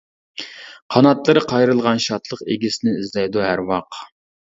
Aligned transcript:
قاناتلىرى 0.95 1.45
قايرىلغان 1.53 2.03
شادلىق، 2.09 2.45
ئىگىسىنى 2.57 2.99
ئىزدەيدۇ 3.05 3.49
ھەر 3.51 3.67
ۋاق. 3.73 4.05